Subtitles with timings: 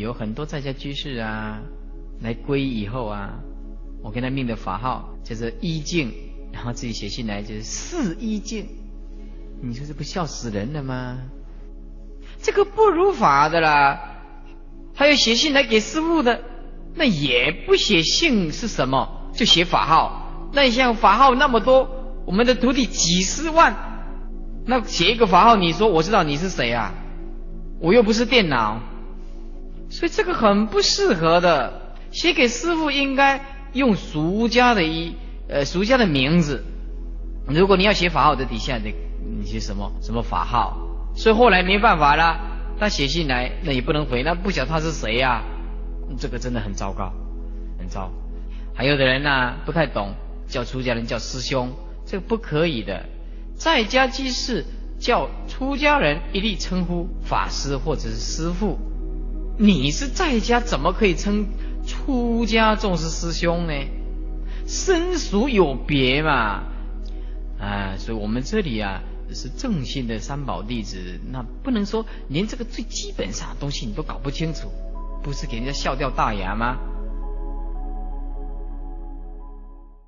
[0.00, 1.60] 有很多在家居士啊，
[2.20, 3.38] 来皈依以后啊，
[4.02, 6.12] 我给他命的法号叫做一境，
[6.52, 8.66] 然后自己写信来就是四一境，
[9.62, 11.18] 你说这不笑死人了吗？
[12.42, 14.00] 这个不如法的啦，
[14.94, 16.40] 还有写信来给师父的，
[16.94, 20.48] 那也不写姓是什么，就写法号。
[20.52, 21.88] 那你像法号那么多，
[22.26, 23.76] 我们的徒弟几十万，
[24.64, 26.94] 那写一个法号，你说我知道你是谁啊？
[27.80, 28.80] 我又不是电脑，
[29.90, 31.94] 所以这个很不适合的。
[32.10, 35.14] 写给师父应该用俗家的一
[35.48, 36.64] 呃俗家的名字。
[37.46, 38.94] 如果你要写法号的底下你
[39.38, 40.76] 你写什么什么法号？
[41.14, 42.40] 所以后来没办法了，
[42.78, 45.42] 他写信来，那也不能回，那不晓他是谁呀、
[46.18, 47.12] 这个真的很糟糕，
[47.78, 48.10] 很糟。
[48.74, 50.14] 还有的人呢、不太懂，
[50.48, 51.72] 叫出家人叫师兄，
[52.06, 53.06] 这个不可以的。
[53.54, 54.64] 在家居士
[54.98, 58.78] 叫出家人一律称呼法师或者是师父。
[59.62, 61.46] 你是在家，怎么可以称
[61.86, 63.74] 出家众是师兄呢？
[64.66, 66.64] 生俗有别嘛。
[67.60, 69.02] 啊，所以我们这里啊。
[69.32, 74.72] 是正信的三宝弟子，那不能说连这个最基本上的东西你都搞不清楚，
[75.22, 76.78] 不是给人家笑掉大牙吗？